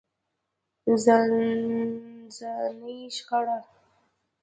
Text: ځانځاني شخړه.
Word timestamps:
ځانځاني 1.03 2.97
شخړه. 3.15 3.57